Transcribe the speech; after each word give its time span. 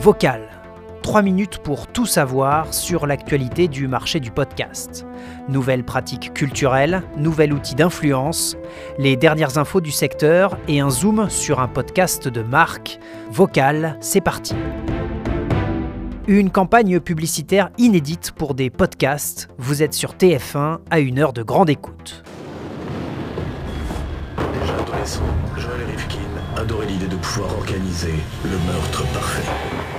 Vocal. 0.00 0.42
3 1.02 1.22
minutes 1.22 1.58
pour 1.58 1.88
tout 1.88 2.06
savoir 2.06 2.72
sur 2.72 3.04
l'actualité 3.06 3.66
du 3.66 3.88
marché 3.88 4.20
du 4.20 4.30
podcast. 4.30 5.04
Nouvelles 5.48 5.82
pratiques 5.82 6.32
culturelles, 6.34 7.02
nouvel 7.16 7.52
outil 7.52 7.74
d'influence, 7.74 8.56
les 8.98 9.16
dernières 9.16 9.58
infos 9.58 9.80
du 9.80 9.90
secteur 9.90 10.56
et 10.68 10.78
un 10.78 10.88
zoom 10.88 11.28
sur 11.28 11.58
un 11.58 11.66
podcast 11.66 12.28
de 12.28 12.42
marque. 12.42 13.00
Vocal, 13.32 13.96
c'est 14.00 14.20
parti. 14.20 14.54
Une 16.28 16.50
campagne 16.50 17.00
publicitaire 17.00 17.70
inédite 17.76 18.30
pour 18.30 18.54
des 18.54 18.70
podcasts. 18.70 19.48
Vous 19.58 19.82
êtes 19.82 19.94
sur 19.94 20.12
TF1 20.12 20.78
à 20.90 21.00
une 21.00 21.18
heure 21.18 21.32
de 21.32 21.42
grande 21.42 21.70
écoute. 21.70 22.22
Déjà 24.60 24.76
adolescent, 24.76 25.22
Joel 25.56 25.86
Rifkin 25.90 26.18
adorait 26.56 26.86
l'idée 26.86 27.08
de 27.08 27.16
pouvoir 27.16 27.52
organiser 27.56 28.14
le 28.44 28.72
meurtre 28.72 29.04
parfait. 29.12 29.97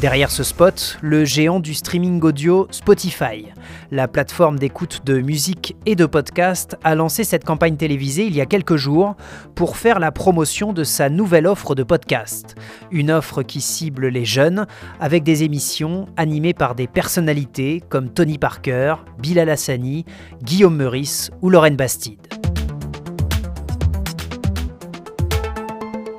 Derrière 0.00 0.30
ce 0.30 0.44
spot, 0.44 0.96
le 1.02 1.24
géant 1.24 1.58
du 1.58 1.74
streaming 1.74 2.22
audio 2.22 2.68
Spotify. 2.70 3.46
La 3.90 4.06
plateforme 4.06 4.56
d'écoute 4.56 5.00
de 5.04 5.18
musique 5.18 5.74
et 5.86 5.96
de 5.96 6.06
podcast 6.06 6.76
a 6.84 6.94
lancé 6.94 7.24
cette 7.24 7.44
campagne 7.44 7.76
télévisée 7.76 8.24
il 8.24 8.36
y 8.36 8.40
a 8.40 8.46
quelques 8.46 8.76
jours 8.76 9.16
pour 9.56 9.76
faire 9.76 9.98
la 9.98 10.12
promotion 10.12 10.72
de 10.72 10.84
sa 10.84 11.10
nouvelle 11.10 11.48
offre 11.48 11.74
de 11.74 11.82
podcast. 11.82 12.54
Une 12.92 13.10
offre 13.10 13.42
qui 13.42 13.60
cible 13.60 14.06
les 14.06 14.24
jeunes 14.24 14.68
avec 15.00 15.24
des 15.24 15.42
émissions 15.42 16.06
animées 16.16 16.54
par 16.54 16.76
des 16.76 16.86
personnalités 16.86 17.82
comme 17.88 18.08
Tony 18.08 18.38
Parker, 18.38 18.94
Bilal 19.18 19.50
Hassani, 19.50 20.04
Guillaume 20.44 20.76
Meurice 20.76 21.32
ou 21.42 21.50
Lorraine 21.50 21.76
Bastide. 21.76 22.37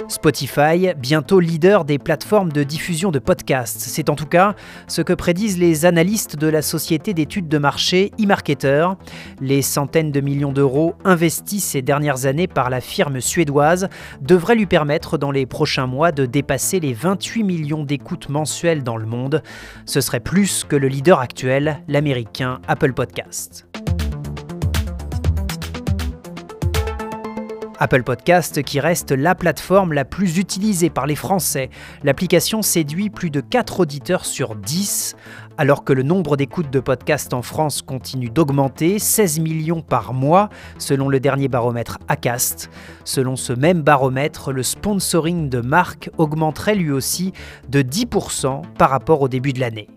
Spotify, 0.10 0.90
bientôt 0.98 1.40
leader 1.40 1.86
des 1.86 2.00
plateformes 2.00 2.52
de 2.52 2.64
diffusion 2.64 3.12
de 3.12 3.20
podcasts. 3.20 3.80
C'est 3.80 4.10
en 4.10 4.16
tout 4.16 4.26
cas 4.26 4.56
ce 4.88 5.02
que 5.02 5.14
prédisent 5.14 5.60
les 5.60 5.86
analystes 5.86 6.36
de 6.36 6.48
la 6.48 6.62
société 6.62 7.14
d'études 7.14 7.48
de 7.48 7.58
marché 7.58 8.12
eMarketer. 8.20 8.88
Les 9.40 9.62
centaines 9.62 10.12
de 10.12 10.20
millions 10.20 10.52
d'euros 10.52 10.96
investis 11.06 11.64
ces 11.64 11.82
dernières 11.82 12.26
années 12.26 12.48
par 12.48 12.70
la 12.70 12.82
firme 12.82 13.22
suédoise 13.22 13.90
devraient 14.22 14.56
lui 14.56 14.66
permettre 14.66 15.18
dans 15.18 15.32
les 15.32 15.46
prochains 15.46 15.88
mois 15.88 16.12
de 16.12 16.26
dépasser 16.26 16.80
les 16.80 16.94
28 16.94 17.44
millions 17.44 17.84
d'écoutes 17.84 18.30
mensuelles 18.30 18.84
dans 18.84 18.98
le 18.98 19.06
monde. 19.06 19.44
Ce 19.86 20.02
serait 20.02 20.20
plus 20.20 20.64
que 20.64 20.76
le 20.76 20.88
leader 20.88 21.20
actuel, 21.20 21.82
l'américain 21.88 22.60
Apple 22.68 22.94
Podcast. 22.94 23.69
Apple 27.80 28.04
Podcast 28.04 28.62
qui 28.62 28.80
reste 28.80 29.12
la 29.12 29.36
plateforme 29.36 29.94
la 29.94 30.04
plus 30.04 30.38
utilisée 30.38 30.90
par 30.90 31.08
les 31.08 31.16
Français. 31.16 31.70
L'application 32.04 32.62
séduit 32.62 33.10
plus 33.10 33.30
de 33.30 33.40
4 33.40 33.80
auditeurs 33.80 34.26
sur 34.26 34.56
10, 34.56 35.16
alors 35.58 35.86
que 35.86 35.94
le 35.94 36.04
nombre 36.04 36.36
d'écoutes 36.36 36.70
de 36.70 36.82
podcasts 36.82 37.34
en 37.34 37.42
France 37.42 37.82
continue 37.82 38.30
d'augmenter, 38.30 39.00
16 39.00 39.40
millions 39.40 39.82
par 39.82 40.14
mois 40.14 40.50
selon 40.78 41.08
le 41.08 41.20
dernier 41.20 41.48
baromètre 41.48 42.00
ACAST. 42.10 42.70
Selon 43.06 43.38
ce 43.38 43.54
même 43.54 43.82
baromètre, 43.82 44.52
le 44.52 44.64
sponsoring 44.64 45.50
de 45.50 45.62
marques 45.62 46.10
augmenterait 46.18 46.76
lui 46.76 46.92
aussi 46.92 47.32
de 47.70 47.82
10% 47.82 48.62
par 48.78 48.90
rapport 48.90 49.22
au 49.22 49.30
début 49.30 49.54
de 49.54 49.62
l'année. 49.62 49.88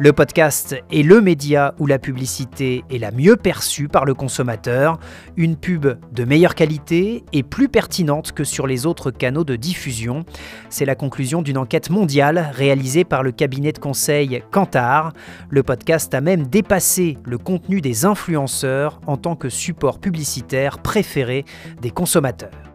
Le 0.00 0.12
podcast 0.12 0.76
est 0.92 1.02
le 1.02 1.20
média 1.20 1.74
où 1.80 1.86
la 1.86 1.98
publicité 1.98 2.84
est 2.88 2.98
la 2.98 3.10
mieux 3.10 3.34
perçue 3.34 3.88
par 3.88 4.04
le 4.04 4.14
consommateur, 4.14 5.00
une 5.36 5.56
pub 5.56 5.88
de 6.12 6.24
meilleure 6.24 6.54
qualité 6.54 7.24
et 7.32 7.42
plus 7.42 7.68
pertinente 7.68 8.30
que 8.30 8.44
sur 8.44 8.68
les 8.68 8.86
autres 8.86 9.10
canaux 9.10 9.42
de 9.42 9.56
diffusion. 9.56 10.24
C'est 10.68 10.84
la 10.84 10.94
conclusion 10.94 11.42
d'une 11.42 11.58
enquête 11.58 11.90
mondiale 11.90 12.48
réalisée 12.52 13.02
par 13.02 13.24
le 13.24 13.32
cabinet 13.32 13.72
de 13.72 13.80
conseil 13.80 14.40
Kantar. 14.52 15.14
Le 15.50 15.64
podcast 15.64 16.14
a 16.14 16.20
même 16.20 16.46
dépassé 16.46 17.18
le 17.24 17.36
contenu 17.36 17.80
des 17.80 18.04
influenceurs 18.04 19.00
en 19.08 19.16
tant 19.16 19.34
que 19.34 19.48
support 19.48 19.98
publicitaire 19.98 20.78
préféré 20.78 21.44
des 21.82 21.90
consommateurs. 21.90 22.67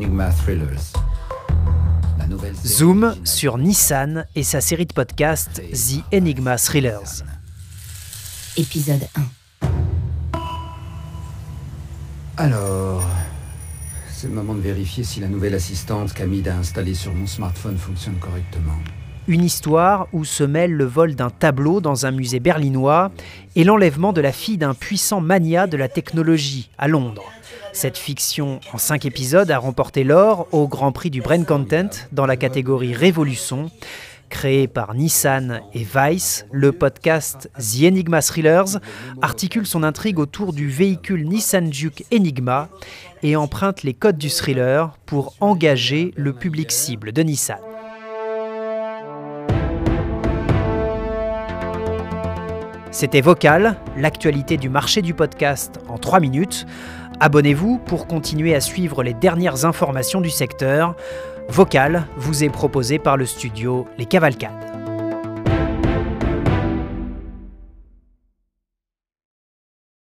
Enigma 0.00 0.30
Thrillers. 0.30 0.94
Zoom 2.64 3.14
sur 3.22 3.58
Nissan 3.58 4.24
et 4.34 4.42
sa 4.42 4.62
série 4.62 4.86
de 4.86 4.94
podcasts 4.94 5.60
The 5.60 6.02
Enigma 6.14 6.56
Thrillers. 6.56 7.22
Épisode 8.56 9.06
1. 9.62 10.40
Alors, 12.38 13.02
c'est 14.10 14.28
le 14.28 14.32
moment 14.32 14.54
de 14.54 14.60
vérifier 14.60 15.04
si 15.04 15.20
la 15.20 15.28
nouvelle 15.28 15.54
assistante 15.54 16.14
qu'Amid 16.14 16.48
a 16.48 16.56
installée 16.56 16.94
sur 16.94 17.12
mon 17.12 17.26
smartphone 17.26 17.76
fonctionne 17.76 18.16
correctement. 18.16 18.78
Une 19.28 19.44
histoire 19.44 20.08
où 20.14 20.24
se 20.24 20.44
mêle 20.44 20.72
le 20.72 20.86
vol 20.86 21.14
d'un 21.14 21.28
tableau 21.28 21.82
dans 21.82 22.06
un 22.06 22.10
musée 22.10 22.40
berlinois 22.40 23.12
et 23.54 23.64
l'enlèvement 23.64 24.14
de 24.14 24.22
la 24.22 24.32
fille 24.32 24.56
d'un 24.56 24.72
puissant 24.72 25.20
mania 25.20 25.66
de 25.66 25.76
la 25.76 25.88
technologie 25.90 26.70
à 26.78 26.88
Londres. 26.88 27.30
Cette 27.72 27.98
fiction 27.98 28.60
en 28.72 28.78
5 28.78 29.06
épisodes 29.06 29.50
a 29.50 29.58
remporté 29.58 30.02
l'or 30.02 30.48
au 30.52 30.66
Grand 30.66 30.92
Prix 30.92 31.10
du 31.10 31.22
Brain 31.22 31.44
Content 31.44 31.90
dans 32.12 32.26
la 32.26 32.36
catégorie 32.36 32.94
Révolution. 32.94 33.70
Créé 34.28 34.68
par 34.68 34.94
Nissan 34.94 35.60
et 35.72 35.84
Vice, 35.84 36.46
le 36.52 36.72
podcast 36.72 37.50
The 37.58 37.84
Enigma 37.84 38.22
Thrillers 38.22 38.78
articule 39.22 39.66
son 39.66 39.82
intrigue 39.82 40.18
autour 40.18 40.52
du 40.52 40.68
véhicule 40.68 41.28
Nissan 41.28 41.72
Juke 41.72 42.04
Enigma 42.12 42.68
et 43.22 43.36
emprunte 43.36 43.82
les 43.82 43.94
codes 43.94 44.18
du 44.18 44.30
thriller 44.30 44.96
pour 45.06 45.34
engager 45.40 46.12
le 46.16 46.32
public 46.32 46.72
cible 46.72 47.12
de 47.12 47.22
Nissan. 47.22 47.58
C'était 52.92 53.20
Vocal, 53.20 53.76
l'actualité 53.96 54.56
du 54.56 54.68
marché 54.68 55.00
du 55.00 55.14
podcast 55.14 55.78
en 55.88 55.96
3 55.96 56.18
minutes. 56.18 56.66
Abonnez-vous 57.22 57.76
pour 57.76 58.06
continuer 58.06 58.54
à 58.54 58.60
suivre 58.60 59.02
les 59.02 59.12
dernières 59.12 59.66
informations 59.66 60.22
du 60.22 60.30
secteur. 60.30 60.96
Vocal 61.50 62.06
vous 62.16 62.44
est 62.44 62.48
proposé 62.48 62.98
par 62.98 63.18
le 63.18 63.26
studio 63.26 63.86
Les 63.98 64.06
Cavalcades. 64.06 64.79